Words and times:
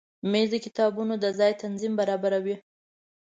مېز 0.31 0.47
د 0.53 0.55
کتابونو 0.65 1.13
د 1.23 1.25
ځای 1.39 1.51
تنظیم 1.63 1.93
برابروي. 1.99 2.55